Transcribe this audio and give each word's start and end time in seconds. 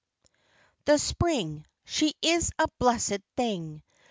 'T'HE 0.87 0.97
Spring— 0.99 1.63
she 1.95 2.15
is 2.23 2.51
a 2.57 2.65
blessed 2.79 3.19
thing 3.37 3.83